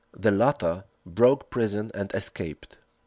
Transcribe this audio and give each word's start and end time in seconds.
The 0.17 0.31
latter 0.31 0.85
broke 1.05 1.51
prison 1.51 1.91
and 1.93 2.11
escaped. 2.15 2.79